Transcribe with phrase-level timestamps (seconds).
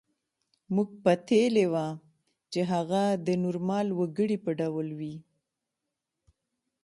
[0.75, 1.87] موږ پتېیلې وه
[2.51, 5.15] چې هغه د نورمال وګړي په ډول وي